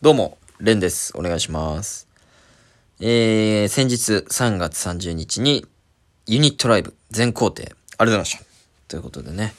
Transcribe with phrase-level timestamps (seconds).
[0.00, 1.12] どうも、レンです。
[1.18, 2.06] お願いします。
[3.00, 5.66] えー、先日3月30日に
[6.28, 8.44] ユニットライブ全工程ありがとうございました。
[8.86, 9.54] ということでね。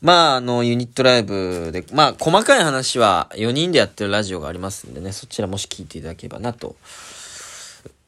[0.00, 6.76] まあ、あの、ユニットライブで、まあ、細かい話は4人でやってるラジオがありますんでね、そちらもし聞いていただければなと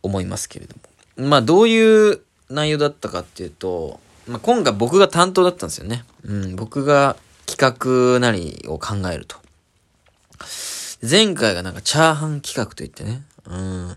[0.03, 0.75] 思いますけれど
[1.18, 1.29] も。
[1.29, 6.07] まあ、どういう内容だったかっていうと、まあ、今回僕が担当だったんですよね。
[6.25, 7.77] うん、僕が企
[8.14, 9.37] 画なりを考えると。
[11.02, 13.96] 前回がなんかチャーハン企画といってね、うん、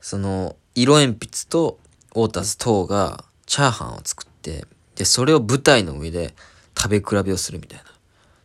[0.00, 1.78] その、色鉛筆と
[2.14, 4.64] オータス等がチャーハンを作って、
[4.96, 6.34] で、それを舞台の上で
[6.76, 7.84] 食べ比べをするみたいな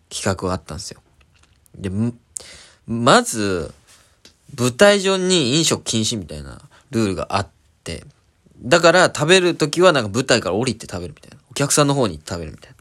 [0.09, 1.02] 企画があったんですよ。
[1.77, 2.13] で、む
[2.88, 3.73] まず、
[4.57, 7.48] 舞台上に飲食禁止みたいなルールがあっ
[7.84, 8.05] て、
[8.62, 11.38] だから食べるときはなんか舞台から降りて食べるみたいな。
[11.52, 12.77] お客さんの方に食べるみたいな。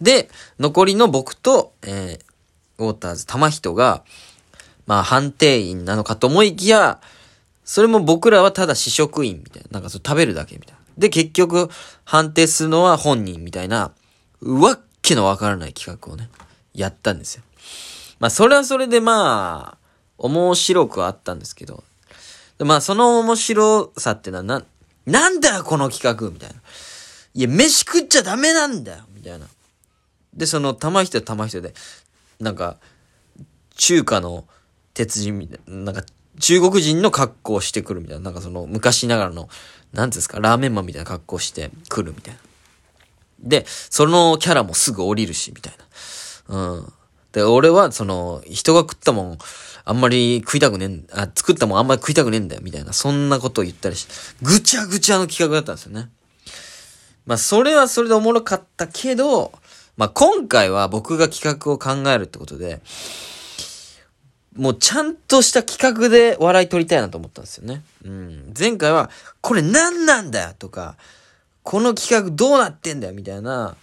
[0.00, 2.25] で、残りの僕と、えー、
[2.78, 4.04] ウォーターズ玉人が、
[4.86, 7.00] まあ判定員なのかと思いきや、
[7.64, 9.68] それも僕らはただ試食員みたいな。
[9.72, 10.78] なんかそう食べるだけみたいな。
[10.96, 11.68] で、結局、
[12.04, 13.92] 判定するのは本人みたいな、
[14.40, 16.30] わっけのわからない企画をね、
[16.74, 17.42] やったんですよ。
[18.18, 19.78] まあ、それはそれでまあ、
[20.18, 21.84] 面白くはあったんですけど、
[22.58, 24.62] まあ、その面白さってのはな、
[25.04, 26.54] なんだよ、この企画みたいな。
[27.34, 29.46] いや、飯食っちゃダメなんだよみたいな。
[30.32, 31.74] で、その、玉人玉人で、
[32.40, 32.78] なんか、
[33.76, 34.46] 中華の
[34.94, 36.04] 鉄人みたいな、なんか、
[36.40, 39.48] 中国人の格好をしてくるみたいな、なんかその、昔ながらの、
[39.92, 42.40] なんていうんですか、ラーメンマンみたいな格好してくるみたいな。
[43.40, 45.74] で、そのキャラもすぐ降りるし、みたい
[46.48, 46.74] な。
[46.74, 46.92] うん。
[47.32, 49.38] で、俺は、その、人が食ったもん、
[49.84, 56.10] あんまり食いたくねん、あ、作ったもんあんまり食いたくねえんだよ、みたいな、そんなことを言ったりして、ぐちゃぐちゃの企画だったんですよね。
[57.26, 59.52] まあ、それはそれでおもろかったけど、
[59.96, 62.80] まあ、今回は僕が企画を考えるってことで、
[64.54, 67.82] もうちゃんとした企画で笑い取りたいなと思ったんですよね。
[68.04, 68.54] うん。
[68.58, 70.96] 前回は、これ何なんだよとか、
[71.62, 73.76] この企画どうなってんだよみたいな、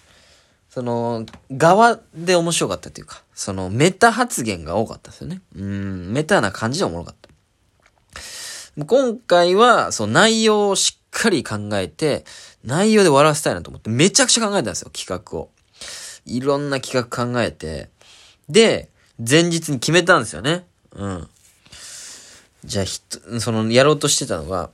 [0.70, 5.42] その、側で面白かったというか、そのメタ発言が多かったですよね。
[5.56, 8.86] うん、メタな感じでおもろかった。
[8.86, 12.26] 今回は、そう、内容をしっかり考えて、
[12.64, 15.50] 内容で笑わせたいなと思って、めちゃくちゃ考えたんですよ、企画を。
[16.26, 17.90] いろんな企画考えて、
[18.50, 20.66] で、前日に決めたんですよね。
[20.94, 21.30] うん。
[22.66, 24.70] じゃあ、ひと、その、やろうとしてたのが、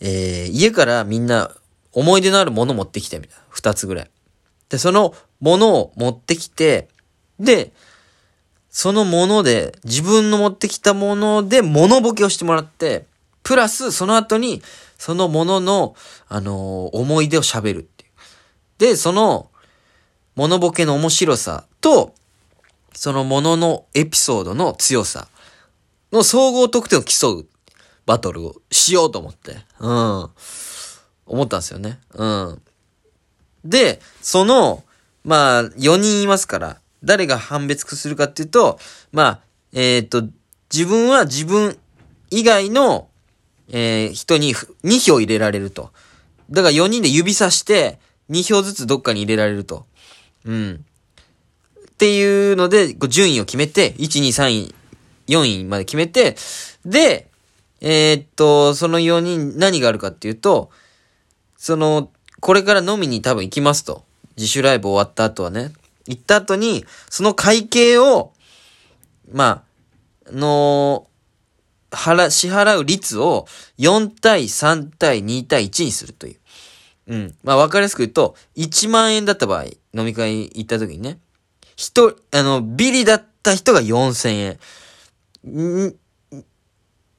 [0.00, 1.50] えー、家からみんな
[1.92, 3.44] 思い出のあるもの持ってきて、みたいな。
[3.48, 4.10] 二つぐらい。
[4.68, 6.88] で、そのものを持ってきて、
[7.38, 7.72] で、
[8.70, 13.06] そのもので、自分の持ってきたもので、物ボケをしてもらって、
[13.44, 14.62] プラス、その後に、
[14.98, 15.94] そのものの、
[16.28, 18.10] あのー思い出を喋るっていう。
[18.78, 19.50] で、その、
[20.36, 22.14] 物ボケの面白さと、
[22.92, 25.28] そのもののエピソードの強さ
[26.12, 27.46] の総合得点を競う
[28.06, 29.56] バトルをしようと思って。
[29.80, 30.30] うん。
[31.26, 31.98] 思ったんですよね。
[32.14, 32.62] うん。
[33.64, 34.84] で、その、
[35.24, 38.78] まあ、4人いますから、誰が判別するかっていうと、
[39.12, 39.40] まあ、
[39.72, 40.24] えっ、と、
[40.72, 41.78] 自分は自分
[42.30, 43.08] 以外の、
[43.70, 45.90] えー人に2票入れられると。
[46.50, 47.98] だから4人で指さして、
[48.30, 49.86] 2票ずつどっかに入れられると。
[50.44, 50.84] うん。
[51.90, 54.74] っていうので、こう順位を決めて、1、2、3位、
[55.28, 56.36] 4位まで決めて、
[56.84, 57.28] で、
[57.80, 60.70] えーっと、その4人何があるかっていうと、
[61.56, 62.10] その、
[62.40, 64.04] これから飲みに多分行きますと。
[64.36, 65.72] 自主ライブ終わった後はね。
[66.06, 68.32] 行った後に、その会計を、
[69.32, 69.64] ま
[70.26, 71.06] あ、の、
[71.90, 73.46] 払、支払う率を
[73.78, 76.36] 4対3対2対1にするという。
[77.06, 77.34] うん。
[77.42, 81.18] まあ、わかりやすく言うと、1万円だった場合、飲み会行った時にね、
[81.76, 84.58] 人、あの、ビリだった人が4000
[85.46, 85.88] 円。
[85.88, 85.94] ん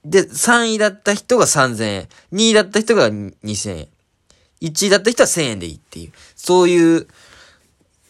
[0.03, 2.07] で、3位だった人が3000円。
[2.33, 3.87] 2位だった人が2000円。
[4.61, 7.07] 1位だった人は1000円でいいっていう、そういう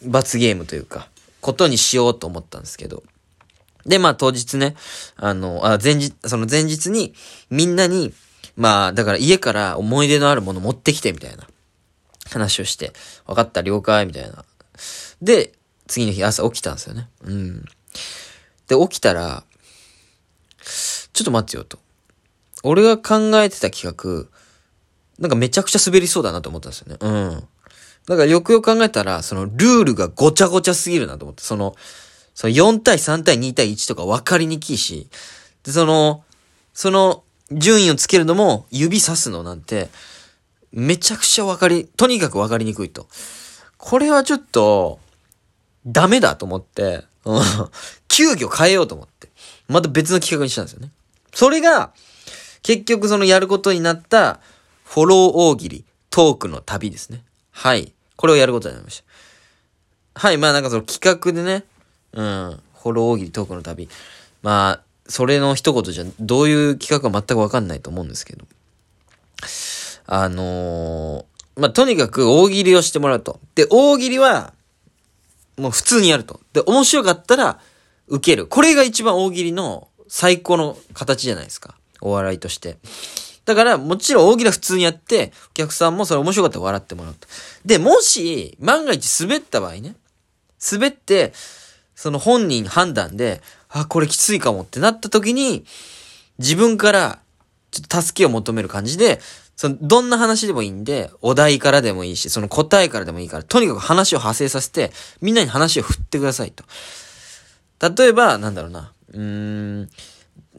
[0.04, 1.08] 罰ゲームというか、
[1.40, 3.02] ことにしようと思ったんですけど。
[3.86, 4.74] で、まあ当日ね、
[5.16, 7.14] あの、あ、前日、その前日に、
[7.50, 8.12] みんなに、
[8.56, 11.46] まあ、だから家から思い出のあるもの持ってきて、みたいな
[12.30, 12.92] 話をして、
[13.26, 14.44] 分かった、了解、みたいな。
[15.22, 15.52] で、
[15.86, 17.08] 次の日朝起きたんですよね。
[17.24, 17.64] うん。
[18.68, 19.44] で、起きたら、
[21.12, 21.78] ちょっと待ってよと。
[22.62, 24.28] 俺が考えてた企画、
[25.18, 26.98] なんかめちゃくちゃ滑りそうだなと思ったんですよね。
[27.00, 27.48] うん。
[28.06, 31.74] だからよくよく考えたら、そのルールがごちゃごちゃすぎるなと思って、その、
[32.34, 35.08] その4対3対2対1とか分かりにくいし、
[35.64, 36.24] で、その、
[36.74, 39.88] その順位をつけるのも指さすのなんて、
[40.72, 43.08] めちゃくちゃ分かり、とにかく分かりにくいと。
[43.86, 44.98] これはちょっと、
[45.86, 47.04] ダメだと思って、
[48.08, 49.28] 急遽変えようと思って、
[49.68, 50.90] また別の企画にしたんですよね。
[51.32, 51.92] それが、
[52.64, 54.40] 結局そのやることになった、
[54.84, 57.22] フォロー大喜利、トークの旅ですね。
[57.52, 57.92] はい。
[58.16, 59.04] これをやることになりまし
[60.14, 60.20] た。
[60.20, 60.36] はい。
[60.36, 61.64] まあなんかその企画でね、
[62.12, 63.88] うん、フォロー大喜利、トークの旅。
[64.42, 68.46] まあ、それの一言じゃ、どういう企画か全くわかんないと思うんですけど。
[70.06, 73.40] あのー、まあ、とにかく大喜利をしてもらうと。
[73.54, 74.52] で、大喜利は、
[75.56, 76.40] もう普通にやると。
[76.52, 77.60] で、面白かったら、
[78.08, 78.46] 受ける。
[78.46, 81.74] これが一番大喜利の最高の形じゃないですか。
[82.00, 82.76] お笑いとして。
[83.46, 87.26] だから、もちろん大喜利は普通にやって、お客さんもそれ面白かったら笑ってもらうと。
[87.64, 89.94] で、もし、万が一滑った場合ね。
[90.70, 91.32] 滑って、
[91.94, 95.64] その本人判断で、あ、これきついかもってなった時に、
[96.38, 97.18] 自分から、
[97.70, 99.20] ちょっと助けを求める感じで、
[99.56, 104.92] その、どんな話でもいいんで、お題からでもいいし、その答えからでもいいから、とにかく話を派生させて、
[105.22, 106.64] みんなに話を振ってくださいと。
[107.96, 108.92] 例えば、なんだろうな。
[109.12, 109.20] うー
[109.82, 109.90] ん、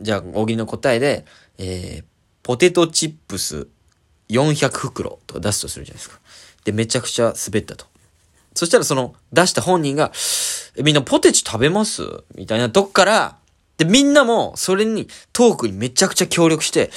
[0.02, 1.26] じゃあ、大喜利の答えで、
[1.60, 2.06] えー、
[2.42, 3.68] ポテトチップス
[4.30, 6.20] 400袋とか出すとするじゃないですか。
[6.66, 7.86] で、めちゃくちゃ滑ったと。
[8.56, 10.12] そしたらその、出した本人が、
[10.82, 12.04] みんなポテチ食べます？
[12.36, 13.38] みたいなとこから、
[13.78, 16.90] で、みんなも、それに、トークにめちゃくちゃ協力して、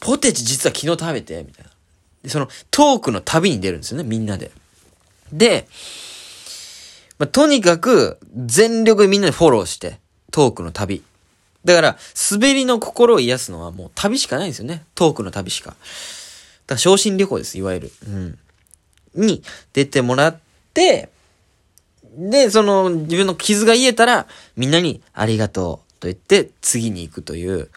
[0.00, 1.70] ポテチ実は昨日食べて、みたいな。
[2.22, 4.50] で、その、トークの旅に出るんですよね、みんなで。
[5.32, 5.66] で、
[7.18, 9.98] まあ、とにかく、全力でみんなでフォローして、
[10.30, 11.02] トークの旅。
[11.64, 11.98] だから、
[12.30, 14.84] 滑りの心を癒すのはもう旅しかないんですよね。
[14.94, 15.70] トークの旅しか。
[15.70, 15.80] だか
[16.74, 17.92] ら、昇進旅行です、いわゆる。
[18.06, 18.38] うん。
[19.14, 19.42] に、
[19.72, 20.38] 出てもらっ
[20.74, 21.08] て、
[22.18, 25.85] で、その、自分の傷が癒えたら、みんなに、ありがとう。
[26.00, 27.70] と言って次に行くという、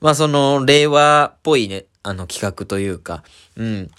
[0.00, 3.24] まあその令和っぽいね、あの企画というか、
[3.56, 3.90] うん。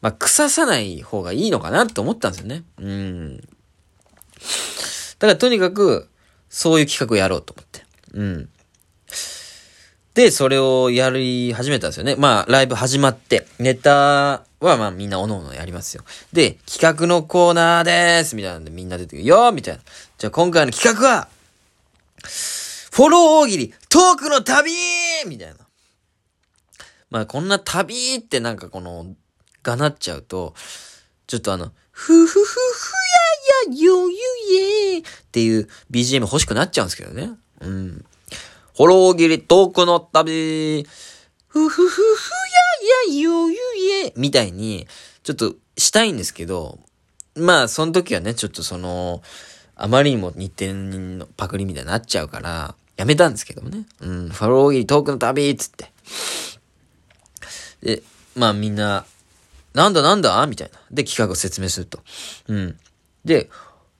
[0.00, 2.64] まあ腐さない方がいいのかなって思ったんですよね。
[2.78, 3.36] うん。
[3.36, 3.42] だ
[5.20, 6.08] からとにかく、
[6.48, 7.84] そういう企画をやろうと思って。
[8.14, 8.48] うん。
[10.14, 12.16] で、それをやり始めたんですよね。
[12.16, 16.04] まあ、ライブ始まって、ネタはまあみんなおのおのやりますよ。
[16.32, 19.80] で、企画のコーナーですみたいなんでみんな出てくるよみたいな。
[20.18, 21.28] じゃあ今回の企画は、
[22.92, 24.70] フォロー大喜利、トークの旅
[25.26, 25.56] みたいな。
[27.08, 29.16] まあこんな旅ってなんかこの、
[29.62, 30.52] がなっちゃうと、
[31.26, 32.92] ちょっとあの、ふふふふ
[33.66, 34.16] ややよゆ
[34.96, 37.30] えっていう BGM 欲しくなっちゃうんですけどね。
[37.62, 38.04] うん。
[38.76, 40.86] フォロー大喜利、トークの旅、
[41.48, 42.30] ふふふふ
[43.08, 43.56] ややよゆ
[44.04, 44.86] えみたいに、
[45.22, 46.78] ちょっとしたいんですけど、
[47.36, 49.22] まあその時はね、ちょっとその、
[49.76, 53.86] あまりにも日展のパクリみたいになっちゃうから、やめたんですけどもね。
[54.00, 55.92] うん、ファローギリトークの旅つって。
[57.82, 58.02] で、
[58.36, 59.04] まあみんな、
[59.74, 60.46] なんだなんだ？
[60.46, 60.78] みたいな。
[60.90, 62.00] で、企画を説明すると。
[62.48, 62.76] うん。
[63.24, 63.48] で、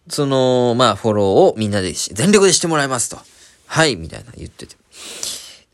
[0.09, 3.19] その、まあ、フォローをみんなで全力でしてもらいますと。
[3.67, 4.77] はい、みたいな言ってて。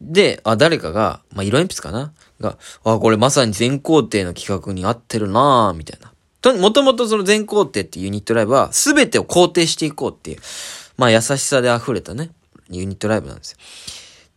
[0.01, 2.13] で、あ、誰かが、まあ、色鉛筆かな？
[2.39, 6.13] が、あ、これまさに全工程の企画に合ってるなぁ、みたいな。
[6.41, 10.39] と、もともとその全工程っていうユニットライブは、すべてを肯定していこうっていう、
[10.97, 12.31] まあ、優しさで溢れたね、
[12.71, 13.59] ユニットライブなんですよ。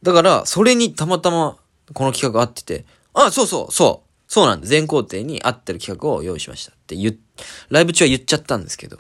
[0.04, 1.58] だから、それにたまたま
[1.94, 4.68] この企画合ってて、あ、そうそう、そう、そうなんだ。
[4.68, 7.18] 全工程に合ってる企画を用意しましたって言
[7.70, 8.98] ライブ中は言っちゃったんですけど、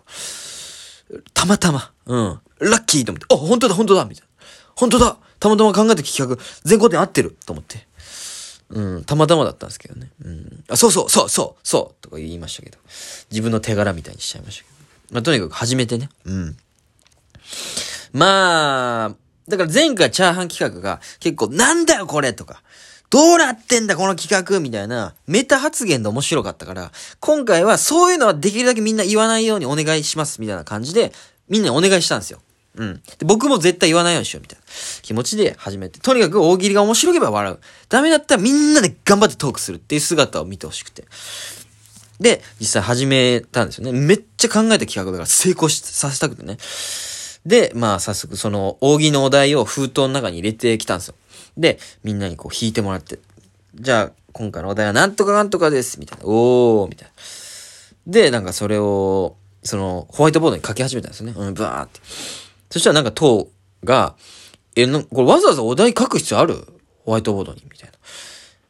[1.33, 4.45] たまたま、うん、ラッキーと思って、あ、本当だ、本当だみたいな。
[4.75, 7.87] 本当だたまたま考えた企画、全工程合ってると思って。
[8.69, 10.09] うん、たまたまだったんですけどね。
[10.23, 10.63] うん。
[10.69, 12.77] あ、そうそう、そう、そう、そうとか言いましたけど。
[13.29, 14.75] 自分の手柄みたいにしちゃいましたけど。
[15.15, 16.09] まあ、とにかく始めてね。
[16.25, 16.57] うん。
[18.13, 19.15] まあ、
[19.47, 22.61] だから前回チャーハン企画が結構なんだよこれとか、
[23.09, 31.11] どうなってんだこの企画みたいなメタ発言で面白かったから、今回はそういうのはできるだけみんな言わないようにお願いしますみたいな感じで、
[31.49, 32.39] みんなにお願いしたんですよ。
[32.75, 33.01] うん。
[33.19, 34.65] で僕も絶対言わないようにしようみたいな
[35.01, 37.59] 気持ちで始めて、とにかく大喜利が面白ければ笑う。
[37.89, 41.03] ダメだったらみんなで頑張ってトークするっていう姿を見てほしくて。
[42.21, 43.91] で、実際始めたんですよね。
[43.91, 46.57] めっちゃ考えた企画だから成功させたくてね。
[47.45, 51.15] で、まあ早速その扇のお題を封筒の中に入れてきたんですよ。
[51.57, 53.19] で、みんなにこう引いてもらって、
[53.75, 56.25] じゃあ今回のお題はなんとかなんとかです、みたいな。
[56.25, 57.13] おー、みたいな。
[58.07, 61.33] で、なんかそれを、そのホワイトボードに書き始めたんですよね。
[61.35, 61.99] うん、バーって。
[62.69, 63.49] そしたらなんか党
[63.83, 64.15] が、
[64.75, 66.65] え、なこれわざわざお題書く必要ある？
[67.05, 67.97] ホワイトボードにみたいな。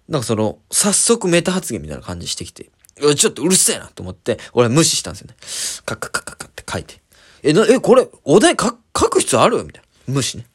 [0.10, 2.70] なんかその、早速メタ発言みたいな感じしてきて、
[3.16, 5.36] ちょっとうるせえなと思って、俺は無視したんですよね。
[5.86, 7.01] カッカッカッカッカって書いて。
[7.44, 8.74] え、な、え、これ、お題書
[9.10, 10.14] く必要あるみたいな。
[10.14, 10.46] 無視ね。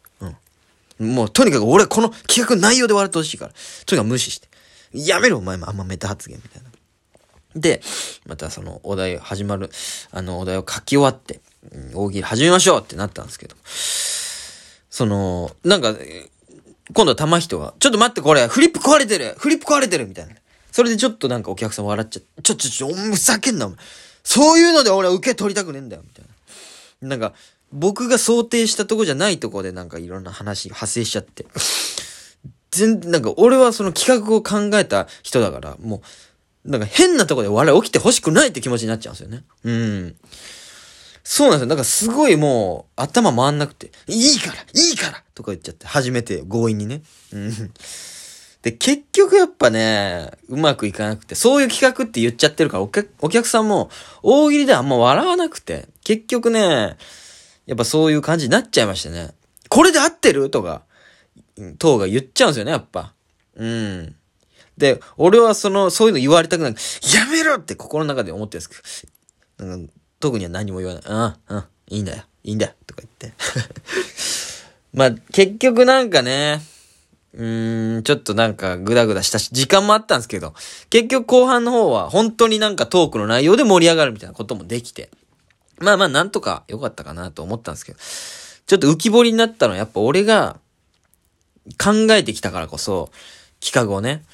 [1.00, 1.14] うん。
[1.14, 3.52] もう、とにかく俺この企画内容で笑ってほしいから。
[3.86, 4.48] とにかく無視して。
[4.92, 6.70] やめろ、お前もあんまメタ発言みたいな。
[7.56, 7.80] で、
[8.26, 9.70] またそのお題始まる、
[10.10, 11.40] あのお題を書き終わって、
[11.72, 13.56] うん、大喜利始めましょうってなったんですけど。
[14.90, 15.94] その、なんか、
[16.94, 20.34] 今度は玉人が、ちょっと待ってこれ、フリップ壊れてるフリップ壊れてるみたいな。
[20.70, 23.78] それでちょっとなんかお客さん笑っちゃって、ちょ、ちょ、ちょ、ふざけんな、お前。
[24.22, 26.35] そういうので俺は受け取りたくねえんだよ、みたいな。
[27.00, 27.34] なんか、
[27.72, 31.46] 僕が想定したとこじゃないとこでなんかいろんな話派生しちゃって。
[32.70, 36.02] 全、なんか俺はその企画を考えた人だから、も
[36.64, 39.44] う、なんか変なとこで笑い起きて欲しくないって気持ちになっちゃうんですよね。
[39.64, 40.16] うん。
[41.22, 41.68] そうなんですよ。
[41.68, 47.02] だかすごいもう、頭回んなくて、いいからいいからとか言っちゃって、初めて強引にね。
[47.32, 47.72] うん。
[48.66, 53.90] で、結局やっぱね、うまくいかなくて、そういう企画って言っちゃってるから、お客お客さんも、
[54.24, 56.96] 大喜利であんま笑わなくて、結局ね、
[57.66, 59.30] やっぱそういう感じになっちゃいましたね。
[59.68, 60.50] これで合ってる？
[60.50, 60.82] とか、
[61.78, 63.14] 等が言っちゃうんですよね、やっぱ。
[63.54, 64.16] うん。
[64.76, 66.72] で、俺はその、そういうの言われたくない。
[66.72, 69.06] やめろって心の中で思ってるんです
[69.58, 71.02] けど、なん特には何も言わない。
[71.06, 73.38] うん、うん、いいんだよ、いいんだよ、とか言って。
[74.92, 76.60] まあ、結局なんかね、
[77.34, 80.54] うーん、ちょっとなんかグダグダしたし、時間もあったんですけど、
[80.90, 85.10] 結局後半の方は本当になんかトークの内容で盛り上がるみたいなこともできて、
[85.78, 87.98] まあまあなんとか良かったかなと思ったんですけど、
[88.66, 90.58] ちょっと浮き彫りになったのはやっぱ俺が
[91.82, 93.10] 考えてきたからこそ、
[93.60, 94.24] 企画をね、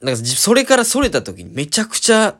[0.00, 2.36] なんかそれからそれた時にめちゃくちゃ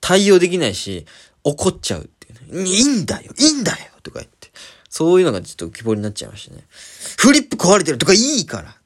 [0.00, 1.06] 対応できないし、
[1.44, 2.68] 怒っちゃうっていうね。
[2.68, 4.50] いいんだよいいんだよとか言って。
[4.88, 6.64] そういうのがちょっと浮き彫りになっちゃいましたね。
[7.18, 8.76] フリップ壊れてるとかいいから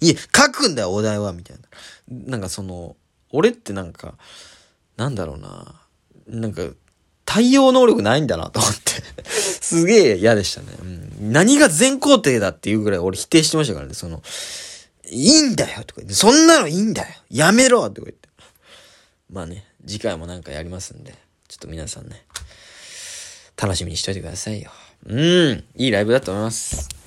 [0.00, 1.62] いえ、書くんだよ、お題はみたいな。
[2.32, 2.96] なんかその、
[3.30, 4.14] 俺ってなんか、
[4.96, 5.74] なんだろうな。
[6.26, 6.62] なんか、
[7.24, 8.92] 対応能力ないんだなと思って
[9.28, 10.68] すげえ嫌でしたね。
[10.80, 11.32] うん。
[11.32, 13.94] 何が全工程だっていうぐらい俺否定してましたからね。
[13.94, 14.22] その、
[15.10, 18.28] いいんだよとか言って、そんなのいいんだよやめろとか言って。
[19.30, 21.14] まあね、次回もなんかやりますんで。
[21.48, 22.24] ちょっと皆さんね、
[23.56, 24.70] 楽しみにしといてくださいよ。
[25.06, 26.97] うん、いいライブだと思います。